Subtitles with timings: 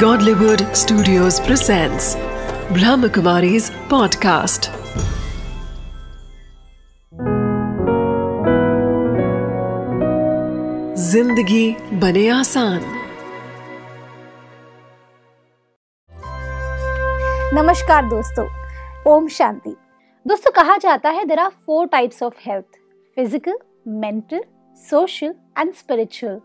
[0.00, 2.06] Godlywood Studios presents
[2.76, 4.66] Brahmakumari's podcast.
[11.04, 11.64] ज़िंदगी
[12.00, 12.82] बने आसान।
[17.54, 18.46] नमस्कार दोस्तों,
[19.12, 19.74] ओम शांति।
[20.26, 22.78] दोस्तों, कहा जाता है there are four types of health
[23.16, 23.58] physical
[24.04, 24.44] mental
[24.78, 26.40] social and spiritual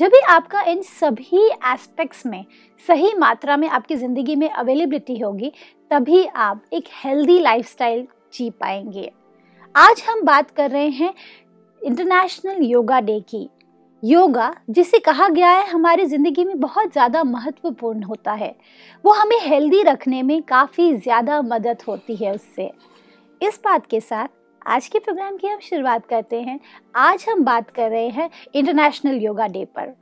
[0.00, 2.44] जब भी आपका इन सभी एस्पेक्ट्स में
[2.80, 5.52] सही मात्रा में आपकी ज़िंदगी में अवेलेबिलिटी होगी,
[5.90, 9.10] तभी आप एक हेल्दी लाइफस्टाइल जी पाएँगे।
[9.74, 11.12] आज हम बात कर रहे हैं
[11.82, 13.48] इंटरनेशनल योगा डे की।
[14.02, 18.54] योगा जिसे कहा गया है, हमारी ज़िंदगी में बहुत ज़्यादा महत्वपूर्ण होता है।
[19.04, 22.70] वो हमें हेल्दी रखने में काफ़ी ज़्यादा मदद होती है उससे।
[23.40, 24.28] इस बात के साथ
[24.66, 26.58] आज के प्रोग्राम की हम शुरुआत करते हैं।
[26.94, 29.92] आज हम बात कर रहे हैं इंटरनेशनल योगा डे पर।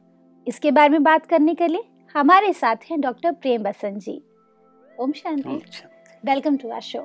[0.47, 4.15] इसके बारे में बात करने के लिए हमारे साथ हैं doctor Prem Basant ji.
[4.99, 5.61] Om Shanti.
[6.25, 7.01] Welcome to our show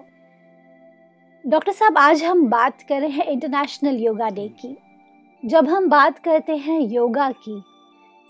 [1.46, 4.76] doctor साहब आज हम बात कर रहे हैं इंटरनेशनल योगा डे की।
[5.44, 7.62] जब हम बात करते हैं योगा की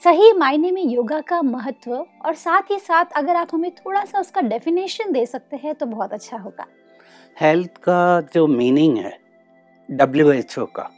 [0.02, 4.20] सही मायने में योगा का महत्व और साथ ही साथ अगर आप हमें थोड़ा सा
[4.20, 6.68] उसका डेफिनेशन दे सकते हैं तो बहुत अच्छा होगा।
[7.38, 9.18] हेल्थ का जो मीनिंग है
[9.90, 10.90] डब्ल्यू एच ओ का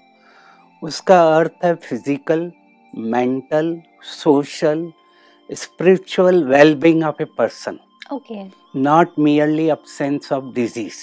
[0.83, 2.51] उसका अर्थ है physical
[2.93, 4.91] mental social
[5.49, 7.79] spiritual wellbeing of a person
[8.13, 8.43] okay
[8.75, 11.01] not merely absence of disease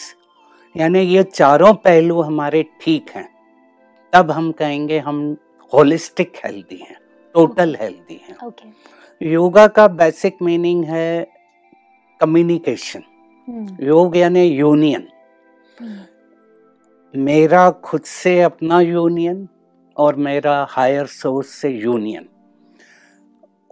[0.74, 3.28] यानी ये चारों पहलू हमारे ठीक हैं।
[4.12, 5.20] तब हम कहेंगे हम
[5.72, 6.96] होलिस्टिक हेल्दी हैं
[7.34, 8.36] टोटल हेल्दी हैं।
[9.20, 11.26] योगा का बेसिक मीनिंग है
[12.20, 13.02] कम्युनिकेशन
[13.48, 15.06] हम्म, योग यानी यूनियन
[17.14, 19.46] मेरा खुद से अपना यूनियन
[19.96, 22.28] और मेरा हायर सोर्स से यूनियन।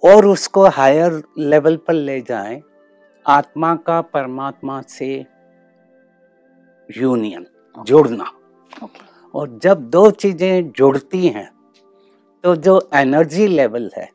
[0.02, 2.60] और उसको हायर लेवल पर ले जाएँ
[3.26, 5.14] आत्मा का परमात्मा से
[6.88, 8.30] यूनियन जुड़ना।
[9.34, 11.50] और जब दो चीज़ें जुड़ती हैं
[12.44, 14.08] तो जो एनर्जी लेवल है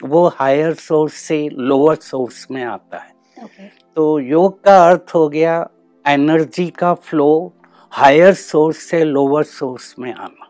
[0.00, 5.28] वो हायर सोर्स से लोअर सोर्स में आता है। ओके। तो योग का अर्थ हो
[5.28, 5.60] गया
[6.08, 7.52] एनर्जी का फ्लो
[7.90, 10.46] हायर सोर्स से लोअर सोर्स में आना।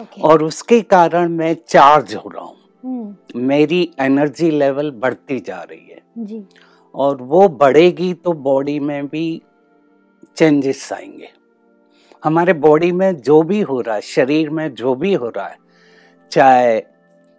[0.00, 5.62] ओके और उसके कारण मैं चार्ज हो रहा हूँ। हम्म, मेरी एनर्जी लेवल बढ़ती जा
[5.62, 6.44] रही है। जी।
[6.94, 9.42] और वो बढ़ेगी तो बॉडी में भी
[10.36, 11.28] चेंजेस आएँगे।
[12.24, 15.58] हमारे बॉडी में जो भी हो रहा है शरीर में जो भी हो रहा है
[16.32, 16.82] चाहे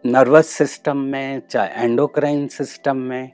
[0.06, 3.32] नर्वस सिस्टम में चाहे एंडोक्राइन सिस्टम में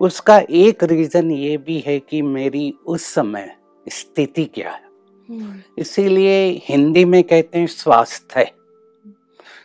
[0.00, 3.56] उसका एक रीज़न ये भी है कि मेरी उस समय
[3.88, 4.84] स्थिति क्या है।
[5.30, 8.50] हम्म, इसीलिए हिंदी में कहते हैं स्वास्थ्य।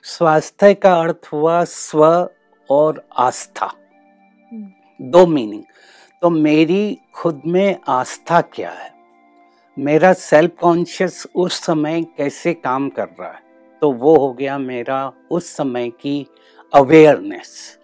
[0.03, 2.29] स्वास्थ्य का अर्थ हुआ स्व
[2.69, 3.71] और आस्था।
[4.53, 4.67] हम्म,
[5.01, 5.63] दो मीनिंग
[6.21, 8.93] तो मेरी खुद में आस्था क्या है?
[9.79, 13.39] मेरा सेल्फ कॉन्शियस उस समय कैसे काम कर रहा है?
[13.81, 16.27] तो वो हो गया मेरा उस समय की
[16.73, 17.79] अवेयरनेस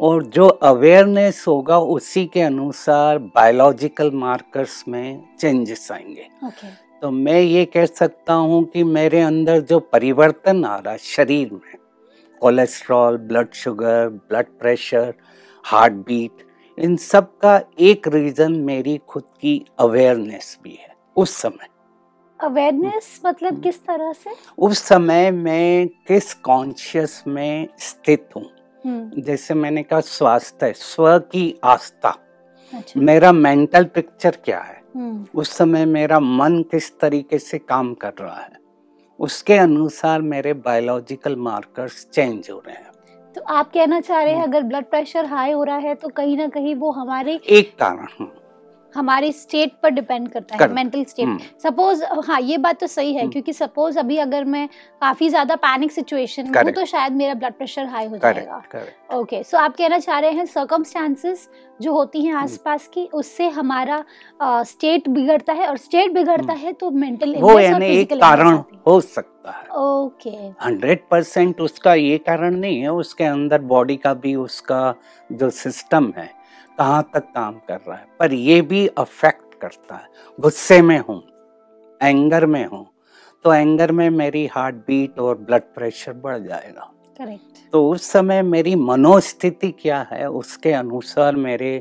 [0.00, 6.68] और जो अवेयरनेस होगा उसी के अनुसार बायोलॉजिकल मार्कर्स में चेंजेस आएँगे। ओके
[7.00, 11.76] तो मैं ये कह सकता हूँ कि मेरे अंदर जो परिवर्तन आ रहा शरीर में
[12.40, 15.14] cholesterol blood sugar blood pressure
[15.64, 16.46] heart beat
[16.78, 21.68] इन सब का एक रीजन मेरी खुद की अवेयरनेस भी है उस समय।
[22.40, 24.30] अवेयरनेस मतलब किस तरह से?
[24.58, 28.50] उस समय मैं किस कॉन्शियस में स्थित हूँ?
[29.18, 32.16] जैसे मैंने कहा स्वास्थ्य स्व की आस्था।
[32.74, 34.82] अच्छा। मेरा मेंटल पिक्चर क्या है?
[34.96, 38.52] हम्म, उस समय मेरा मन किस तरीके से काम कर रहा है?
[39.20, 42.90] उसके अनुसार मेरे बायोलॉजिकल मार्कर्स चेंज हो रहे हैं।
[43.34, 46.08] तो आप कहना चाह रहे हैं हम्म। अगर ब्लड प्रेशर हाई हो रहा है तो
[46.08, 48.30] कहीं ना कहीं वो हमारे एक कारण हम्म,
[48.94, 53.20] हमारी स्टेट पर डिपेंड करता है मेंटल स्टेट सपोज़ हाँ ये बात तो सही है
[53.20, 54.68] हम्म। क्योंकि सपोज़ अभी अगर मैं
[55.02, 58.62] काफ़ी ज़्यादा पैनिक सिचुएशन में हूँ तो शायद मेरा ब्लड प्रेशर हाई हो जाएगा।
[59.12, 61.48] ओके सो आप कहना चाह रहे हैं सर्कमस्टांसेस
[61.80, 64.04] जो होती हैं आसपास की उससे हमारा
[64.42, 69.50] स्टेट बिगड़ता है और स्टेट बिगड़ता है तो मेंटल वो यानी एक कारण हो। सकता
[69.50, 70.30] है। ओके
[70.64, 74.94] हंड्रेड परसेंट उसका ये कारण नहीं है उसके अंदर बॉडी का भी उसका
[75.30, 76.30] जो सिस्टम है
[76.78, 80.08] कहाँ तक काम कर रहा है पर ये भी अफेक्ट करता है।
[80.38, 81.22] गुस्से में हूँ
[82.00, 82.86] एंगर में हूँ
[83.44, 88.42] तो एंगर में मेरी हार्ट बीट और ब्लड प्रेशर बढ़ जाएगा। करेक्ट तो उस समय
[88.44, 91.80] मेरी मनोस्थिति क्या है उसके अनुसार मेरे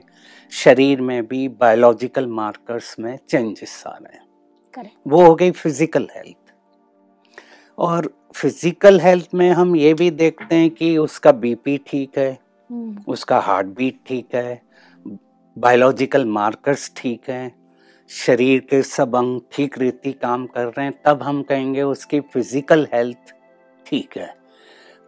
[0.52, 4.26] शरीर में भी बायोलॉजिकल मार्कर्स में चेंजेस आ रहे हैं।
[4.76, 6.54] करेक्ट वो हो गई फ़िज़िकल हेल्थ
[7.78, 12.32] और फ़िज़िकल हेल्थ में हम ये भी देखते हैं कि उसका बीपी ठीक है
[12.70, 14.62] हम्म, उसका हार्ट बीट ठीक है
[15.57, 17.56] बायोलॉजिकल मार्कर्स ठीक हैं
[18.09, 22.88] शरीर के सब अंग ठीक रीति काम कर रहे हैं तब हम कहेंगे उसकी फ़िज़िकल
[22.94, 23.33] हेल्थ
[23.86, 24.36] ठीक है।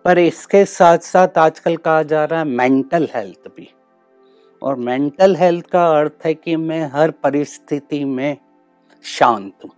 [0.05, 3.69] पर इसके साथ साथ आजकल कहा जा रहा है मेंटल हेल्थ भी।
[4.61, 8.37] और मेंटल हेल्थ का अर्थ है कि मैं हर परिस्थिति में
[9.05, 9.71] शांत हूँ।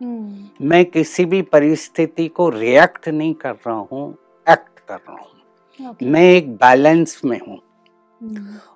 [0.00, 4.10] हम्म, मैं किसी भी परिस्थिति को रिएक्ट नहीं कर रहा हूँ
[4.46, 7.60] एक्ट कर रहा हूँ। ओके, मैं एक बैलेंस में हूँ।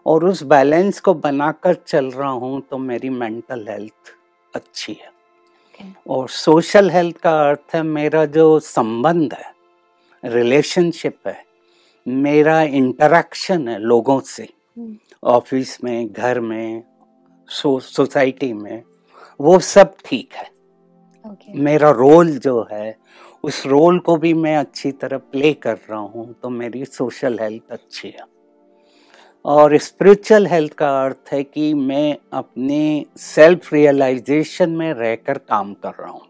[0.07, 4.13] और उस बैलेंस को बनाकर चल रहा हूँ तो मेरी मेंटल हेल्थ
[4.53, 11.43] अच्छी है। ओके, और सोशल हेल्थ का अर्थ है मेरा जो संबंध है रिलेशनशिप है
[12.07, 14.97] मेरा इंटरेक्शन है लोगों से हम्म,
[15.27, 16.83] ऑफ़िस में घर में
[17.49, 18.83] सो, सोसाइटी में
[19.41, 20.51] वो सब ठीक है।
[21.25, 22.97] ओके, मेरा रोल जो है
[23.45, 27.73] उस रोल को भी मैं अच्छी तरह प्ले कर रहा हूँ तो मेरी सोशल हेल्थ
[27.73, 28.25] अच्छी है।
[29.49, 35.93] और स्पिरिचुअल हेल्थ का अर्थ है कि मैं अपने सेल्फ रियलाइजेशन में रहकर काम कर
[36.01, 36.27] रहा हूँ।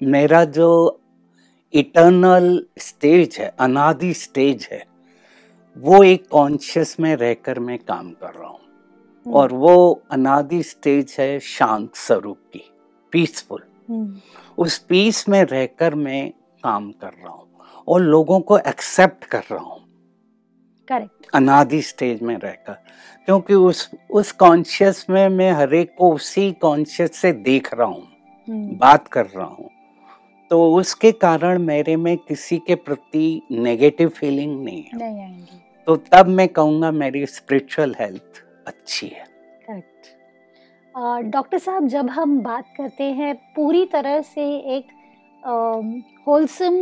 [0.00, 1.00] मेरा जो
[1.74, 4.82] इटर्नल स्टेज है अनादि स्टेज है
[5.76, 11.16] वो एक कॉन्शियस में रहकर मैं काम कर रहा हूँ। हम्म, और वो अनादि स्टेज
[11.18, 12.62] है शांत स्वरूप की
[13.12, 14.20] पीसफुल हम्म,
[14.58, 16.30] उस पीस में रहकर मैं
[16.64, 17.48] काम कर रहा हूँ
[17.88, 19.79] और लोगों को एक्सेप्ट कर रहा हूँ।
[20.92, 22.72] करेक्ट अनादि स्टेज में रहकर।
[23.26, 28.06] क्योंकि उस उस कॉन्शियस में मैं हर एक को उसी कॉन्शियस से देख रहा हूँ
[28.48, 29.68] हम्म, बात कर रहा हूँ।
[30.50, 35.96] तो उसके कारण मेरे में किसी के प्रति नेगेटिव फीलिंग नहीं है। नहीं आएँगे। तो
[36.12, 39.24] तब मैं कहूँगा मेरी स्पिरिचुअल हेल्थ अच्छी है।
[39.66, 44.42] करेक्ट डॉक्टर साहब जब हम बात करते हैं पूरी तरह से
[44.76, 44.86] एक
[45.46, 46.74] होलसम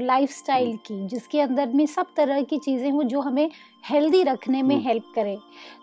[0.00, 3.50] लाइफस्टाइल की जिसके अंदर में सब तरह की चीज़ें हो जो हमें
[3.84, 5.36] हेल्दी रखने में हम्म। हेल्प करे।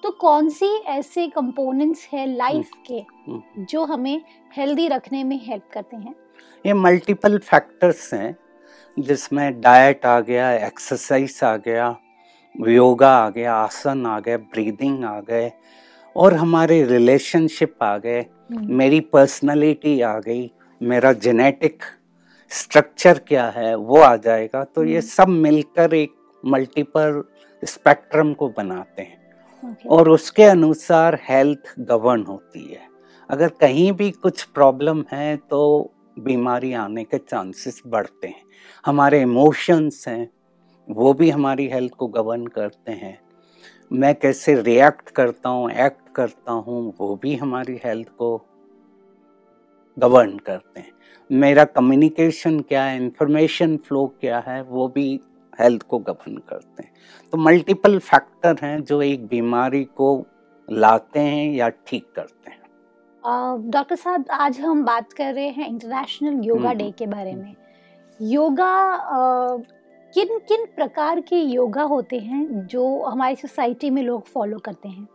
[0.04, 4.22] तो कौन सी ऐसे कंपोनेंट्स है लाइफ के हम्म। जो हमें
[4.58, 6.16] हेल्दी रखने में हेल्प करते हैं?
[6.66, 8.36] ये मल्टीपल फैक्टर्स हैं
[8.98, 11.96] जिसमें डाइट आ गया एक्सरसाइज आ गया
[12.56, 15.52] योगा आ गया आसन आ गए ब्रीदिंग आ गए
[16.16, 20.52] और हमारे रिलेशनशिप आ गए। हम्म, मेरी पर्सनालिटी आ गई
[20.82, 21.84] मेरा जेनेटिक
[22.52, 26.14] स्ट्रक्चर क्या है वो आ जाएगा। तो ये हम्म। सब मिलकर एक
[26.44, 27.24] मल्टीपल
[27.64, 29.18] स्पेक्ट्रम को बनाते हैं।
[29.64, 32.88] ओके, और उसके अनुसार हेल्थ गवर्न होती है।
[33.30, 38.44] अगर कहीं भी कुछ प्रॉब्लम है तो बीमारी आने के चांसेस बढ़ते हैं।
[38.86, 40.30] हमारे इमोशंस हैं
[40.88, 43.18] वो भी हमारी हेल्थ को गवर्न करते हैं।
[43.92, 48.36] मैं कैसे रिएक्ट करता हूँ एक्ट करता हूँ वो भी हमारी हेल्थ को
[49.98, 50.92] गवर्न करते हैं।
[51.32, 55.20] मेरा कम्युनिकेशन क्या है इंफॉर्मेशन फ्लो क्या है वो भी
[55.60, 56.92] हेल्थ को गवर्न करते हैं।
[57.32, 60.26] तो मल्टीपल फैक्टर हैं जो एक बीमारी को
[60.70, 62.60] लाते हैं या ठीक करते हैं।
[63.72, 67.56] डॉक्टर साहब आज हम बात कर रहे हैं इंटरनेशनल योगा डे के बारे में।
[68.22, 69.18] योगा अ,
[70.14, 75.08] किन किन प्रकार के योगा होते हैं जो हमारी सोसाइटी में लोग फॉलो करते हैं?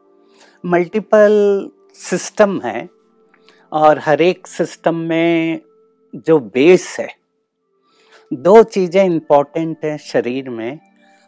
[0.67, 2.89] मल्टीपल सिस्टम है।
[3.75, 5.61] और हर एक सिस्टम में
[6.27, 7.09] जो बेस है
[8.33, 10.79] दो चीज़ें इम्पोर्टेंट हैं शरीर में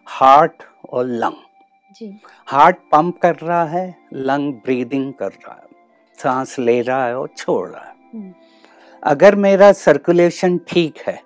[0.06, 1.42] हार्ट और लंग
[2.48, 5.64] हार्ट पंप कर रहा है लंग ब्रीदिंग कर रहा है
[6.18, 8.32] सांस ले रहा है और छोड़ रहा है। हम्म,
[9.02, 11.20] अगर मेरा सर्कुलेशन ठीक है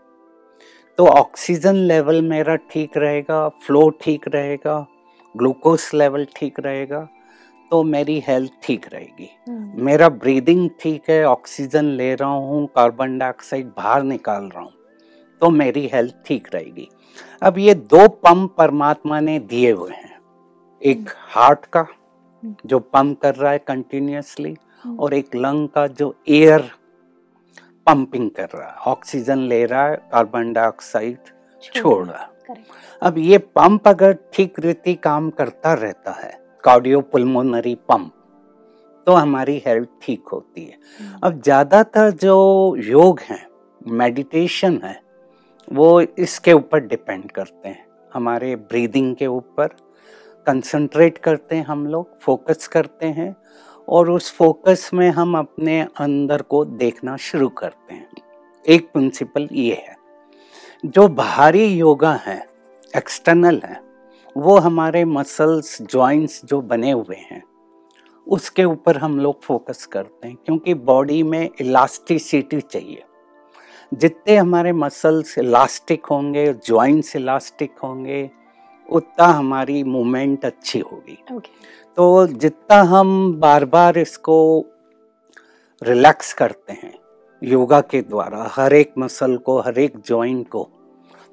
[0.99, 4.87] तो ऑक्सीजन लेवल मेरा ठीक रहेगा फ्लो ठीक रहेगा
[5.35, 7.09] ग्लूकोज लेवल ठीक रहेगा
[7.71, 13.19] तो मेरी हेल्थ ठीक रहेगी। हम्म, मेरा ब्रीदिंग ठीक है ऑक्सीजन ले रहा हूँ कार्बन
[13.19, 14.73] डाइऑक्साइड बाहर निकाल रहा हूँ
[15.43, 16.89] तो मेरी हेल्थ ठीक रहेगी।
[17.43, 20.19] अब ये दो पंप परमात्मा ने दिए हुए हैं।
[20.83, 21.87] एक हार्ट का
[22.67, 26.71] जो पंप कर रहा है कंटिन्यूसली हम्म, और एक लंग का जो एयर
[27.87, 31.19] पंपिंग कर रहा है। ऑक्सीजन ले रहा है कार्बन डाइऑक्साइड
[31.63, 32.27] छोड़ रहा
[33.03, 38.13] अब ये पंप अगर ठीक रीति काम करता रहता है कार्डियोपुल्मोनरी पंप
[39.07, 40.79] तो हमारी हेल्थ ठीक होती है।
[41.23, 43.47] अब ज़्यादातर जो योग हैं
[43.91, 45.01] मेडिटेशन है,
[45.69, 49.69] वो इसके ऊपर डिपेंड करते हैं। हमारे ब्रीदिंग के ऊपर
[50.47, 53.35] कंसंट्रेट करते हैं हम लोग फोकस करते हैं
[53.89, 58.09] और उस फोकस में हम अपने अंदर को देखना शुरू करते हैं।
[58.65, 59.97] एक प्रिंसिपल ये है,
[60.85, 62.39] जो बाहरी योगा है
[62.95, 63.81] एक्सटर्नल है
[64.37, 67.43] वो हमारे मसल्स जॉइंट्स जो बने हुए हैं
[68.27, 73.03] उसके ऊपर हम लोग फोकस करते हैं क्योंकि बॉडी में इलास्टिसिटी चाहिए।
[73.95, 78.31] जितने हमारे मसल्स इलास्टिक होंगे जॉइंट्स इलास्टिक होंगे
[78.89, 81.51] उतना हमारी मूवमेंट अच्छी होगी। ओके
[81.97, 84.67] तो जितना हम बार बार इसको
[85.83, 86.95] रिलैक्स करते हैं
[87.43, 90.69] योगा के द्वारा हर एक मसल को हर एक जॉइंट को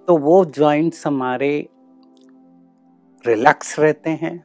[0.07, 1.67] तो वो जॉइंट्स हमारे
[3.25, 4.37] रिलैक्स रहते हैं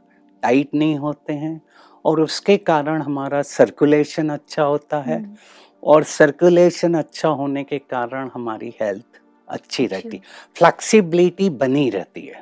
[0.42, 1.60] टाइट नहीं होते हैं
[2.04, 5.34] और उसके कारण हमारा सर्कुलेशन अच्छा होता है हम्म,
[5.82, 10.18] और सर्कुलेशन अच्छा होने के कारण हमारी हेल्थ अच्छी रहती
[10.56, 12.40] फ्लेक्सिबिलिटी बनी रहती है।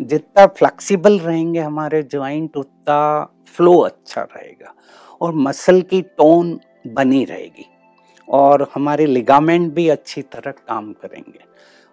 [0.00, 4.74] जितना फ्लेक्सिबल रहेंगे हमारे ज्वाइंट उतना फ्लो अच्छा रहेगा
[5.20, 7.66] और मसल की टोन बनी रहेगी
[8.28, 11.38] और हमारे लिगामेंट भी अच्छी तरह काम करेंगे।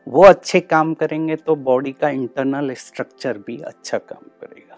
[0.09, 4.77] वो अच्छे काम करेंगे तो बॉडी का इंटरनल स्ट्रक्चर भी अच्छा काम करेगा।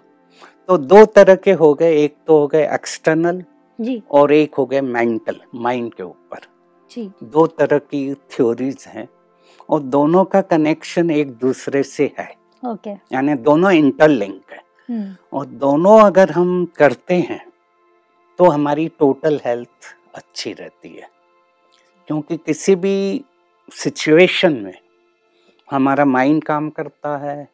[0.70, 3.44] तो दो तरह के हो गए एक तो हो गए एक्सटर्नल
[4.12, 6.48] और एक हो गए मेंटल माइंड के ऊपर।
[7.26, 9.08] दो तरह की थ्योरीज हैं
[9.70, 12.30] और दोनों का कनेक्शन एक दूसरे से है।
[12.64, 17.44] ओके यानी दोनों इंटरलिंक है। हम्म, और दोनों अगर हम करते हैं
[18.40, 21.10] तो हमारी टोटल हेल्थ अच्छी रहती है।
[22.10, 23.24] क्योंकि किसी भी
[23.72, 24.78] सिचुएशन में
[25.72, 27.48] हमारा माइंड काम करता है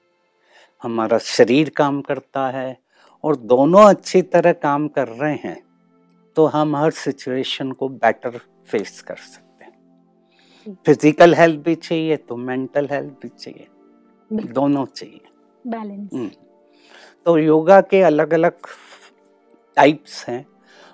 [0.82, 2.78] हमारा शरीर काम करता है
[3.24, 5.58] और दोनों अच्छी तरह काम कर रहे हैं
[6.38, 12.36] तो हम हर सिचुएशन को बेटर फेस कर सकते हैं। फ़िज़िकल हेल्थ भी चाहिए तो
[12.38, 13.68] मेंटल हेल्थ भी चाहिए।
[14.32, 15.22] दोनों चाहिए।
[15.68, 16.30] Balance hmm.
[17.26, 18.68] तो योगा के अलग अलग
[19.78, 20.46] टाइप्स हैं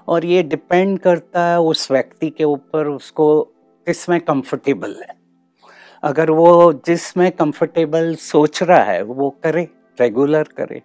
[0.07, 3.41] और ये डिपेंड करता है उस व्यक्ति के ऊपर उसको
[3.87, 5.22] किसमें कंफर्टेबल है।
[6.03, 9.67] अगर वो जिसमें कंफर्टेबल सोच रहा है वो करे
[10.01, 10.81] रेगुलर करे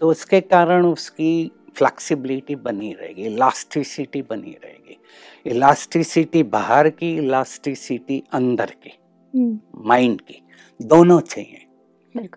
[0.00, 4.98] तो उसके कारण उसकी फ्लेक्सिबिलिटी बनी रहेगी इलास्टिसिटी बनी रहेगी।
[5.46, 8.92] इलास्टिसिटी बाहर की इलास्टिसिटी अंदर की
[9.34, 10.42] हम्म, माइंड की
[10.80, 11.58] दोनों चाहिए।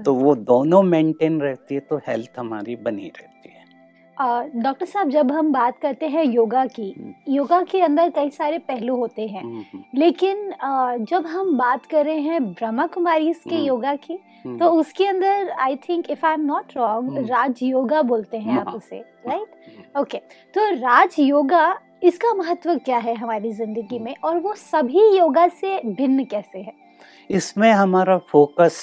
[0.05, 3.34] तो वो दोनों मेंटेन रहती है तो हेल्थ हमारी बनी रहती है।
[4.17, 8.57] डॉक्टर साहब जब हम बात करते हैं योगा की हम्म। योगा के अंदर कई सारे
[8.59, 13.33] पहलू होते हैं हम्म, हम्म, लेकिन आ, जब हम बात कर रहे हैं ब्रह्मा कुमारी
[13.33, 14.17] के। योगा की
[14.49, 17.17] तो उसके अंदर I think if I am not wrong.
[17.29, 20.17] Raj yoga बोलते हैं आप हाँ। उसे राइट। ओके
[20.55, 25.79] तो राज योगा इसका महत्व क्या है हमारी ज़िंदगी में और वो सभी योगा से
[25.87, 26.73] भिन्न कैसे है
[27.29, 28.81] इसमें हमारा फोकस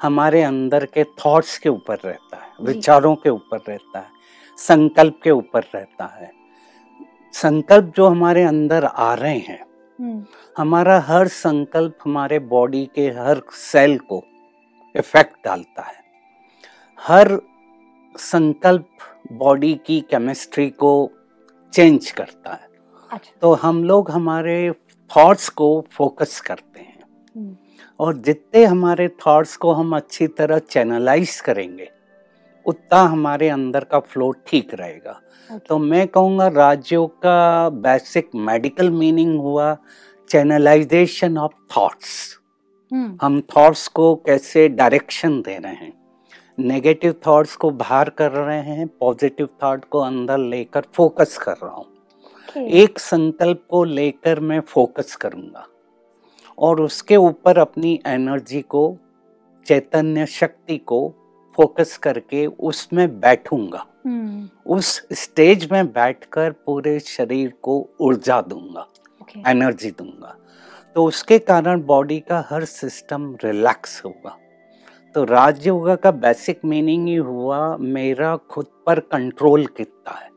[0.00, 4.20] हमारे अंदर के थॉट्स के ऊपर रहता है विचारों के ऊपर रहता है
[4.68, 6.30] संकल्प के ऊपर रहता है।
[7.32, 9.64] संकल्प जो हमारे अंदर आ रहे हैं
[10.00, 10.24] हम्म,
[10.58, 14.22] हमारा हर संकल्प हमारे बॉडी के हर सेल को
[14.96, 16.02] इफ़ेक्ट डालता है।
[17.00, 17.40] हर
[18.16, 18.88] संकल्प
[19.32, 21.10] बॉडी की केमिस्ट्री को
[21.72, 22.68] चेंज करता है।
[23.10, 24.72] अच्छा। तो हम लोग हमारे
[25.10, 26.98] थॉट्स को फोकस करते हैं।
[27.36, 27.56] हम्म,
[28.00, 31.90] और जितने हमारे थॉट्स को हम अच्छी तरह चैनलाइज करेंगे
[32.66, 38.90] उतना हमारे अंदर का फ्लो ठीक रहेगा। Okay, तो मैं कहूँगा राज्यों का बेसिक मेडिकल
[38.90, 39.76] मीनिंग हुआ
[40.30, 42.38] चैनलाइजेशन ऑफ़ थॉट्स
[43.22, 45.92] हम थॉट्स को कैसे डायरेक्शन दे रहे हैं?
[46.58, 51.74] नेगेटिव थॉट्स को बाहर कर रहे हैं पॉजिटिव थॉट को अंदर लेकर फोकस कर रहा
[51.74, 51.86] हूँ।
[52.48, 55.66] Okay, एक संकल्प को लेकर मैं फोकस करूँगा
[56.58, 58.96] और उसके ऊपर अपनी एनर्जी को
[59.66, 61.00] चैतन्य शक्ति को
[61.56, 68.86] फोकस करके उसमें बैठूँगा। हम्म, उस स्टेज में बैठकर पूरे शरीर को ऊर्जा दूँगा
[69.22, 70.36] okay, एनर्जी दूँगा।
[70.94, 74.38] तो उसके कारण बॉडी का हर सिस्टम रिलैक्स होगा।
[75.14, 80.30] तो राज योगा का बेसिक मीनिंग ही हुआ मेरा खुद पर कंट्रोल कितना है।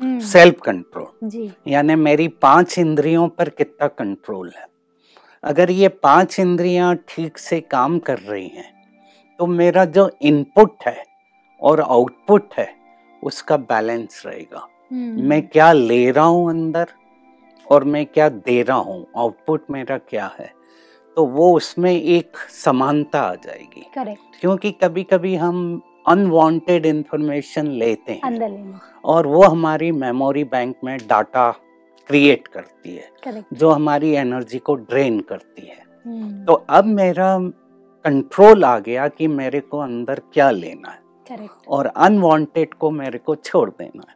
[0.00, 4.66] Hmm, self control. यानी मेरी पाँच इंद्रियों पर कितना कंट्रोल है।
[5.44, 8.79] अगर ये पाँच इंद्रियाँ ठीक से काम कर रही हैं
[9.40, 11.04] तो मेरा जो इनपुट है
[11.62, 12.74] और आउटपुट है
[13.24, 16.86] उसका बैलेंस रहेगा। हम्म, मैं क्या ले रहा हूँ अंदर
[17.70, 19.06] और मैं क्या दे रहा हूँ?
[19.16, 20.52] आउटपुट मेरा क्या है?
[21.16, 28.12] तो वो उसमें एक समानता आ जाएगी। करेक्ट। क्योंकि कभी कभी हम अनवांटेड इंफॉर्मेशन लेते
[28.12, 31.50] हैं अंदर और वो हमारी मेमोरी बैंक में डाटा
[32.06, 37.52] क्रिएट करती है। करेक्ट। जो हमारी एनर्जी को ड्रेन करती है। हम्म, तो अब मेरा
[38.04, 41.00] कंट्रोल आ गया कि मेरे को अंदर क्या लेना है।
[41.68, 44.14] और अनवांटेड को मेरे को छोड़ देना है।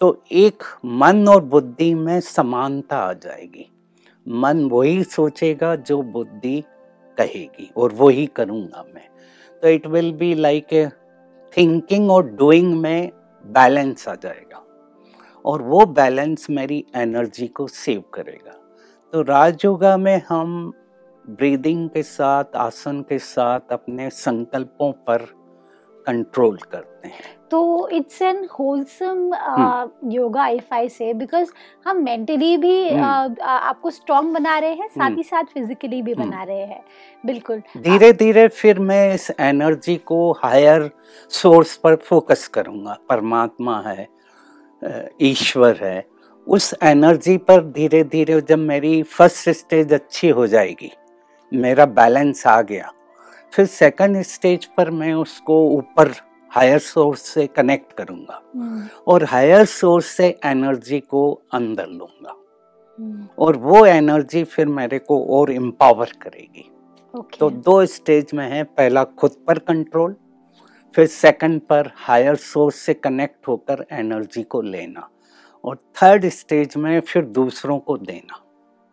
[0.00, 3.72] तो एक मन और बुद्धि में समानता आ जाएगी।
[4.28, 6.64] मन वही सोचेगा जो बुद्धि
[7.18, 9.08] कहेगी और वही करूँगा मैं।
[9.62, 10.88] तो it will be like a
[11.56, 13.10] thinking और डूइंग में
[13.46, 14.62] बैलेंस आ जाएगा।
[15.44, 18.52] और वो बैलेंस मेरी एनर्जी को सेव करेगा।
[19.12, 20.72] तो राजयोगा में हम
[21.28, 25.26] ब्रीदिंग के साथ आसन के साथ अपने संकल्पों पर
[26.06, 29.18] कंट्रोल करते हैं तो it's an wholesome
[30.12, 31.50] yoga if I say because
[31.86, 36.00] हम मेंटली भी हम्म। uh, आपको स्ट्रांग बना रहे हैं साथ हम्म। ही साथ फिजिकली
[36.02, 36.82] भी हम्म। बना रहे हैं
[37.24, 40.90] बिल्कुल धीरे धीरे फिर मैं इस एनर्जी को हायर
[41.30, 44.08] सोर्स पर फोकस करूँगा परमात्मा है
[45.22, 46.04] ईश्वर है
[46.46, 50.92] उस एनर्जी पर धीरे धीरे जब मेरी फ़र्स्ट स्टेज अच्छी हो जाएगी
[51.52, 52.92] मेरा बैलेंस आ गया।
[53.52, 56.12] फिर सेकंड स्टेज पर मैं उसको ऊपर
[56.50, 62.34] हायर सोर्स से कनेक्ट करूँगा हम्म, और हायर सोर्स से एनर्जी को अंदर लूँगा।
[62.98, 66.70] हम्म, और वो एनर्जी फिर मेरे को और एम्पावर करेगी।
[67.14, 70.16] ओके तो दो स्टेज में है पहला खुद पर कंट्रोल
[70.94, 75.08] फिर सेकंड पर हायर सोर्स से कनेक्ट होकर एनर्जी को लेना
[75.64, 78.42] और थर्ड स्टेज में फिर दूसरों को देना।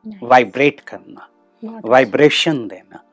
[0.06, 0.24] Nice.
[0.24, 1.33] वाइब्रेट करना। बहुत अच्छा।
[1.64, 3.04] वाइब्रेशन देना।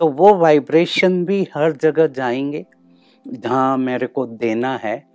[0.00, 2.64] तो वो वाइब्रेशन भी हर जगह जाएँगे
[3.28, 5.06] जहाँ मेरे को देना है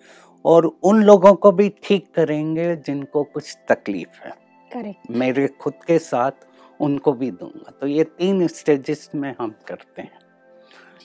[0.46, 4.32] और उन लोगों को भी ठीक करेंगे जिनको कुछ तकलीफ़ है।
[4.74, 6.32] करेक्ट मेरे खुद के साथ
[6.80, 10.20] उनको भी दूँगा। तो ये तीन स्टेजेस में हम करते हैं।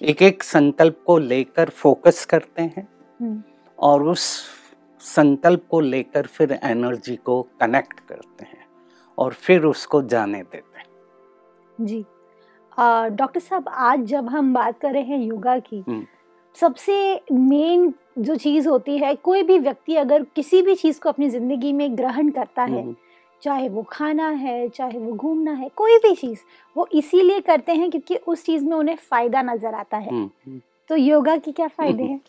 [0.02, 2.88] एक एक संकल्प को लेकर फोकस करते हैं
[3.20, 3.42] हम्म,
[3.78, 4.44] और उस
[5.00, 8.66] संकल्प को लेकर फिर एनर्जी को कनेक्ट करते हैं
[9.18, 10.73] और फिर उसको जाने देते हैं।
[11.78, 12.04] जी।
[12.78, 16.04] डॉक्टर साहब आज जब हम बात कर रहे हैं योगा की हम्म।
[16.56, 21.28] सबसे मेन जो चीज़ होती है कोई भी व्यक्ति अगर किसी भी चीज़ को अपनी
[21.30, 22.94] ज़िंदगी में ग्रहण करता है हम्म,
[23.42, 26.40] चाहे वो खाना है चाहे वो घूमना है कोई भी चीज़
[26.76, 30.96] वो इसीलिए करते हैं क्योंकि उस चीज़ में उन्हें फ़ायदा नज़र आता है। हम्म। तो
[30.96, 32.20] योगा के क्या फ़ायदे हैं?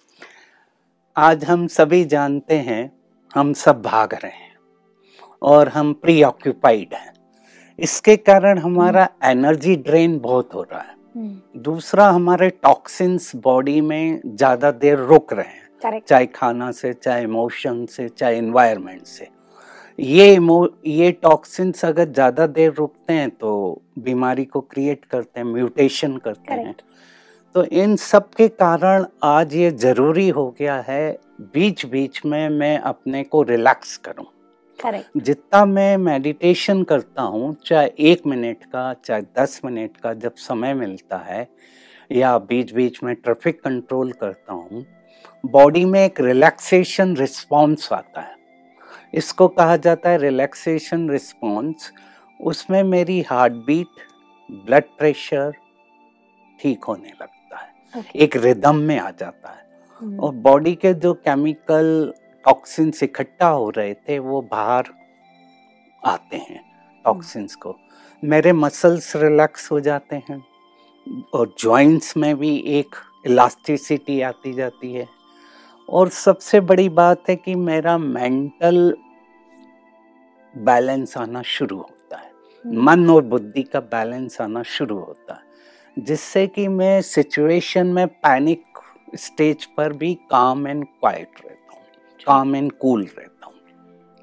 [1.15, 2.91] आज हम सभी जानते हैं
[3.33, 4.55] हम सब भाग रहे हैं
[5.41, 7.13] और हम प्री ऑक्यूपाइड हैं।
[7.79, 14.21] इसके कारण हमारा एनर्जी ड्रेन बहुत हो रहा है। हम्म, दूसरा हमारे टॉक्सिन्स बॉडी में
[14.27, 19.27] ज़्यादा देर रुक रहे हैं। चाहे खाना से चाहे इमोशन से चाहे इन्वायरमेंट से।
[19.99, 20.37] ये
[20.87, 26.51] ये टॉक्सिन्स अगर ज़्यादा देर रुकते हैं तो बीमारी को क्रिएट करते हैं म्यूटेशन करते
[26.51, 26.65] Correct.
[26.65, 26.75] हैं
[27.55, 31.17] तो इन सब के कारण आज ये ज़रूरी हो गया है
[31.53, 34.25] बीच बीच में मैं अपने को रिलैक्स करूँ।
[34.79, 40.35] करेक्ट जितना मैं मेडिटेशन करता हूँ चाहे एक मिनट का चाहे दस मिनट का जब
[40.37, 41.47] समय मिलता है
[42.11, 44.85] या बीच बीच में ट्रैफ़िक कंट्रोल करता हूँ
[45.45, 48.35] बॉडी में एक रिलैक्सेशन रिस्पॉन्स आता है।
[49.13, 51.91] इसको कहा जाता है रिलैक्सेशन रिस्पॉन्स
[52.39, 54.03] उसमें मेरी हार्ट बीट
[54.49, 55.53] ब्लड प्रेशर
[56.59, 59.63] ठीक होने लगता है। ओके एक रिदम में आ जाता है।
[60.01, 62.13] हम्म, और बॉडी के जो केमिकल
[62.45, 64.89] टॉक्सिन्स इकट्ठा हो रहे थे वो बाहर
[66.03, 66.61] आते हैं
[67.05, 67.75] टॉक्सिन्स को।
[68.23, 70.43] मेरे मसल्स रिलैक्स हो जाते हैं
[71.33, 75.07] और जॉइंट्स में भी एक इलास्टिसिटी आती जाती है।
[75.89, 78.95] और सबसे बड़ी बात है कि मेरा मेंटल
[80.55, 82.31] बैलेंस आना शुरू होता है।
[82.65, 85.43] हम्म, मन और बुद्धि का बैलेंस आना शुरू होता है
[85.97, 88.63] जिससे कि मैं सिचुएशन में पैनिक
[89.15, 91.54] स्टेज पर भी काम एंड क्वाइट रहता हूँ
[92.27, 93.53] काम एंड कूल रहता हूँ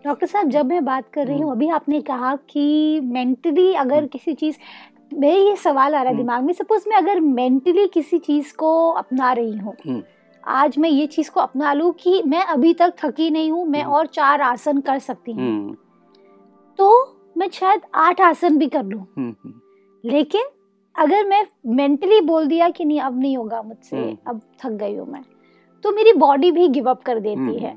[0.04, 3.96] डॉक्टर साहब जब मैं बात कर रही हूँ हम्म। अभी आपने कहा कि मेंटली अगर
[3.96, 4.56] हम्म। किसी चीज़
[5.12, 8.54] मेरे ये सवाल आ रहा है हम्म। दिमाग में सपोज़ मैं अगर मेंटली किसी चीज़
[8.56, 10.02] को अपना रही हूँ।
[10.44, 13.82] आज मैं ये चीज़ को अपना लूँ कि मैं अभी तक थकी नहीं हूँ मैं।
[13.84, 15.76] और चार आसन कर सकती हूँ
[16.78, 16.88] तो
[17.38, 19.06] मैं शायद आठ आसन भी कर लूँ
[20.04, 20.46] लेकिन
[20.94, 25.06] अगर मैं मेंटली बोल दिया कि नहीं अब नहीं होगा मुझसे। अब थक गई हूँ
[25.06, 25.22] मैं
[25.84, 27.76] तो मेरी बॉडी भी गिव अप कर देती। है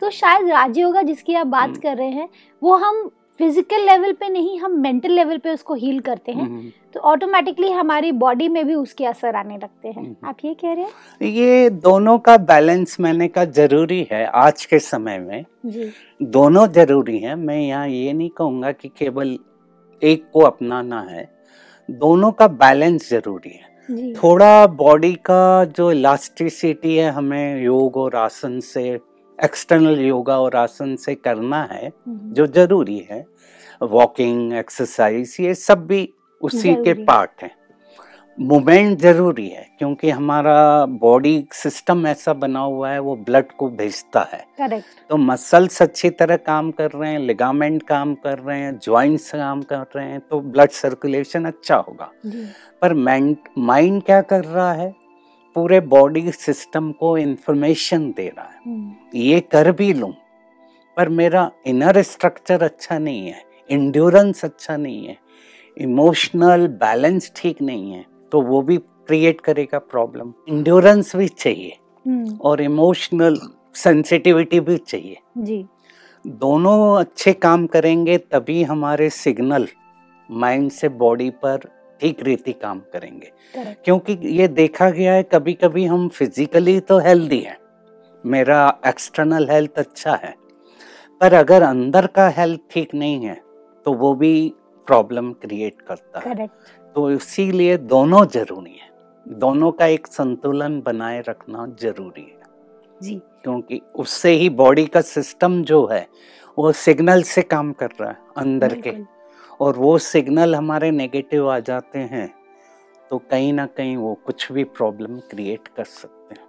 [0.00, 2.28] तो शायद राजयोगा जिसकी आप बात हम्म। कर रहे हैं।
[2.62, 6.70] वो हम फ़िज़िकल लेवल पे नहीं हम मेंटल लेवल पे उसको हील करते हैं। हम्म।
[6.94, 10.72] तो ऑटोमेटिकली हमारी बॉडी में भी उसके असर आने लगते हैं। हम्म। आप ये कह
[10.72, 11.26] रहे हैं?
[11.28, 15.90] ये दोनों का बैलेंस मैंने का ज़रूरी है आज के समय में। जी।
[16.22, 19.38] दोनों ज़रूरी है। मैं यहाँ ये नहीं कहूँगा कि केवल
[20.02, 21.28] एक को अपनाना है।
[21.90, 28.16] दोनों का बैलेंस ज़रूरी है। जी। थोड़ा बॉडी का जो इलास्टिसिटी है हमें योग और
[28.16, 28.98] आसन से
[29.38, 33.24] एक्सटर्नल योगा और आसन से करना है हम्म। जो ज़रूरी है।
[33.80, 36.08] वॉकिंग एक्सरसाइज ये सब भी
[36.40, 37.50] उसी के पार्ट हैं।
[38.38, 44.20] मूवमेंट ज़रूरी है क्योंकि हमारा बॉडी सिस्टम ऐसा बना हुआ है वो ब्लड को भेजता
[44.32, 48.78] है। करेक्ट तो मसल्स अच्छी तरह काम कर रहे हैं लिगामेंट काम कर रहे हैं
[48.78, 52.44] जॉइंट्स काम कर रहे हैं तो ब्लड सर्कुलेशन अच्छा होगा। जी।
[52.82, 54.94] पर माइंड क्या कर रहा है?
[55.56, 60.12] पूरे बॉडी सिस्टम को इंफॉर्मेशन दे रहा है। हम्म। ये कर भी लूँ
[60.96, 65.16] पर मेरा इनर स्ट्रक्चर अच्छा नहीं है इंड्योरेंस अच्छा नहीं है
[65.76, 72.36] इमोशनल बैलेंस ठीक नहीं है तो वो भी क्रिएट करेगा प्रॉब्लम इंड्योरेंस भी चाहिए हम्म,
[72.36, 73.38] और इमोशनल
[73.74, 75.64] सेंसिटिविटी भी चाहिए। जी।
[76.24, 79.66] दोनों अच्छे काम करेंगे तभी हमारे सिग्नल
[80.28, 81.68] माइंड से बॉडी पर
[82.00, 83.32] ठीक रीति काम करेंगे।
[83.84, 87.56] क्योंकि ये देखा गया है कभी कभी हम फिजिकली तो हेल्दी हैं।
[88.24, 90.34] मेरा एक्सटर्नल हेल्थ अच्छा है।
[91.20, 93.40] पर अगर अंदर का हेल्थ ठीक नहीं है
[93.86, 94.54] तो वो भी
[94.88, 96.46] प्रॉब्लम क्रिएट करता है।
[96.94, 98.90] तो इसीलिए दोनों ज़रूरी है।
[99.26, 102.44] दोनों का एक संतुलन बनाए रखना ज़रूरी है।
[103.02, 106.06] जी। क्योंकि उससे ही बॉडी का सिस्टम जो है
[106.58, 108.90] वो सिग्नल से काम कर रहा है अंदर के।
[109.60, 112.28] और वो सिग्नल हमारे नेगेटिव आ जाते हैं
[113.10, 116.44] तो कहीं ना कहीं वो कुछ भी प्रॉब्लम क्रिएट कर सकते हैं।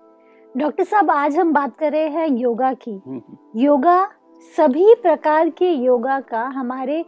[0.55, 4.09] डॉक्टर साहब आज हम बात कर रहे हैं योगा की। हम्म, योगा
[4.53, 7.03] सभी प्रकार के योगा का हमारे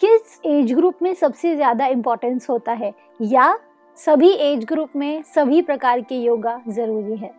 [0.00, 2.92] किस एज ग्रुप में सबसे ज़्यादा इम्पोर्टेंस होता है?
[3.22, 3.58] या
[3.98, 7.30] सभी एज ग्रुप में सभी प्रकार के योगा ज़रूरी है?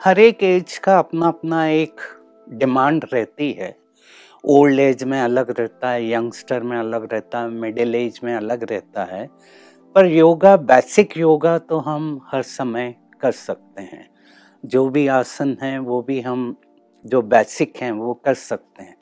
[0.00, 2.00] हर एक एज का अपना अपना एक
[2.48, 3.74] डिमांड रहती है।
[4.44, 8.72] ओल्ड एज में अलग रहता है, यंगस्टर में अलग रहता है, मिडिल एज में अलग
[8.72, 9.28] रहता है।
[9.94, 14.10] पर योगा, बेसिक योगा तो हम हर समय कर सकते हैं।
[14.66, 16.56] जो भी आसन हैं, वो भी हम
[17.04, 18.96] जो बेसिक हैं वो कर सकते हैं।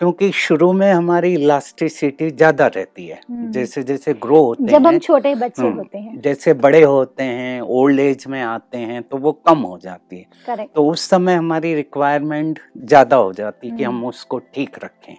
[0.00, 4.98] क्योंकि शुरू में हमारी इलास्टिसिटी ज़्यादा रहती है। हम्म। जैसे जैसे ग्रो होते जब हम
[4.98, 9.16] छोटे बच्चे हम्म, होते हैं। जैसे बड़े होते हैं ओल्ड एज में आते हैं तो
[9.16, 13.76] वो कम हो जाती है। करेक्ट तो उस समय हमारी रिक्वायरमेंट ज़्यादा हो जाती है
[13.76, 15.14] कि हम हम्म। उसको ठीक रखें।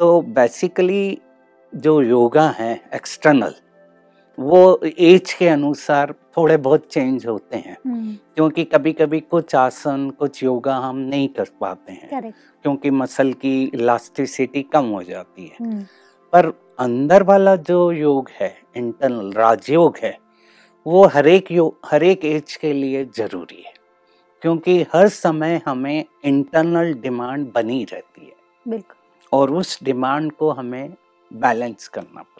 [0.00, 1.18] तो बेसिकली
[1.72, 3.54] जो योगा है एक्सटर्नल
[4.40, 7.76] वो एज के अनुसार थोड़े बहुत चेंज होते हैं।
[8.34, 12.08] क्योंकि कभी कभी कुछ आसन कुछ योगा हम नहीं कर पाते हैं।
[12.62, 15.56] क्योंकि मसल की इलास्टिसिटी कम हो जाती है।
[16.32, 20.18] पर अंदर वाला जो योग है इंटरनल राजयोग है
[20.86, 23.72] वो हर एक योग हर एक एज के लिए ज़रूरी है।
[24.42, 28.32] क्योंकि हर समय हमें इंटरनल डिमांड बनी रहती है।
[28.68, 28.96] बिल्कुल।
[29.32, 30.94] और उस डिमांड को हमें
[31.32, 32.39] बैलेंस करना पड़ता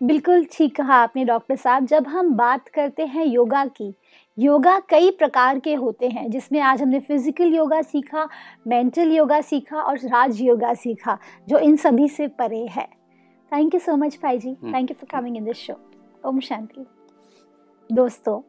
[0.00, 3.92] बिल्कुल ठीक कहा आपने डॉक्टर साहब। जब हम बात करते हैं योगा की
[4.38, 8.28] योगा कई प्रकार के होते हैं जिसमें आज हमने फ़िज़िकल योगा सीखा
[8.68, 12.86] मेंटल योगा सीखा और राज योगा सीखा जो इन सभी से परे है।
[13.52, 15.80] थैंक यू सो मच भाई जी। Thank you for coming in this show
[16.24, 16.86] Om Shanti.
[17.90, 18.40] दोस्तों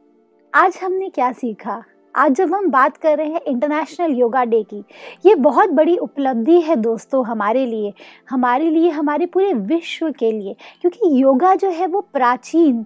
[0.54, 1.84] आज हमने क्या सीखा?
[2.16, 4.84] आज जब हम बात कर रहे हैं इंटरनेशनल योगा डे की,
[5.26, 7.94] ये बहुत बड़ी उपलब्धि है दोस्तों हमारे लिए
[8.30, 12.86] हमारे लिए, हमारे पूरे विश्व के लिए, क्योंकि योगा जो है वो प्राचीन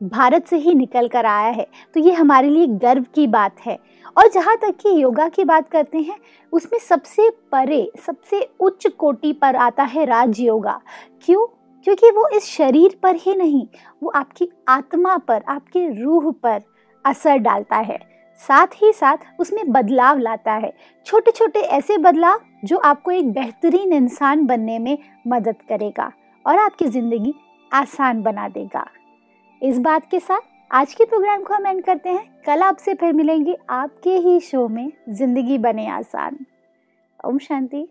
[0.00, 3.78] भारत से ही निकल कर आया है तो ये हमारे लिए गर्व की बात है।
[4.16, 6.16] और जहाँ तक कि योगा की बात करते हैं,
[6.52, 10.80] उसमें सबसे परे, सबसे उच्च कोटि पर आता है राज योगा
[11.24, 11.46] क्यों?
[11.86, 13.66] क्योंकि वो इस शरीर पर ही नहीं,
[14.02, 16.60] वो आपकी आत्मा पर, आपके रूह पर
[17.04, 17.98] असर डालता है।
[18.40, 20.72] साथ ही साथ उसमें बदलाव लाता है।
[21.06, 24.96] छोटे छोटे ऐसे बदलाव जो आपको एक बेहतरीन इंसान बनने में
[25.26, 26.10] मदद करेगा
[26.44, 27.34] और आपकी ज़िंदगी
[27.70, 28.86] आसान बना देगा।
[29.62, 33.12] इस बात के साथ आज के प्रोग्राम को हम एंड करते हैं। कल आपसे फिर
[33.12, 36.38] मिलेंगे आपके ही शो में ज़िंदगी बने आसान।
[37.20, 37.86] ओम शांति।